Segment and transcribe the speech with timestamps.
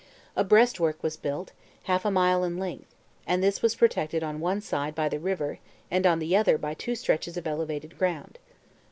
[0.35, 1.51] A breastwork was built,
[1.83, 2.95] half a mile in length,
[3.27, 5.59] and this was protected on one side by the river
[5.91, 8.39] and on the other by two stretches of elevated ground.